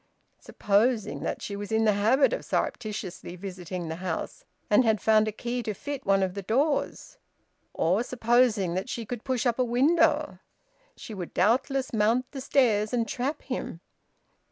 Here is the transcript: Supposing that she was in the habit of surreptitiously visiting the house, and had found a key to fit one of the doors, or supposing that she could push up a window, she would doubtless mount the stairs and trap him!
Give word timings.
Supposing 0.39 1.19
that 1.21 1.43
she 1.43 1.55
was 1.55 1.71
in 1.71 1.85
the 1.85 1.93
habit 1.93 2.33
of 2.33 2.43
surreptitiously 2.43 3.35
visiting 3.35 3.87
the 3.87 3.97
house, 3.97 4.45
and 4.67 4.83
had 4.83 4.99
found 4.99 5.27
a 5.27 5.31
key 5.31 5.61
to 5.61 5.75
fit 5.75 6.07
one 6.07 6.23
of 6.23 6.33
the 6.33 6.41
doors, 6.41 7.19
or 7.75 8.01
supposing 8.01 8.73
that 8.73 8.89
she 8.89 9.05
could 9.05 9.23
push 9.23 9.45
up 9.45 9.59
a 9.59 9.63
window, 9.63 10.39
she 10.97 11.13
would 11.13 11.35
doubtless 11.35 11.93
mount 11.93 12.31
the 12.31 12.41
stairs 12.41 12.93
and 12.93 13.07
trap 13.07 13.43
him! 13.43 13.79